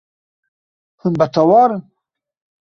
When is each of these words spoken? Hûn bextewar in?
Hûn 0.99 1.13
bextewar 1.19 1.69
in? 1.75 1.81